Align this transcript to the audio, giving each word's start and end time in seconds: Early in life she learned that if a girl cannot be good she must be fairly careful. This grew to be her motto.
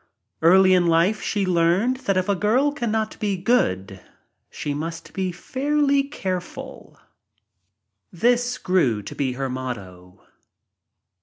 Early 0.41 0.73
in 0.73 0.87
life 0.87 1.21
she 1.21 1.45
learned 1.45 1.97
that 2.07 2.17
if 2.17 2.27
a 2.27 2.33
girl 2.33 2.71
cannot 2.71 3.19
be 3.19 3.37
good 3.37 4.01
she 4.49 4.73
must 4.73 5.13
be 5.13 5.31
fairly 5.31 6.01
careful. 6.01 6.99
This 8.11 8.57
grew 8.57 9.03
to 9.03 9.13
be 9.13 9.33
her 9.33 9.47
motto. 9.47 10.23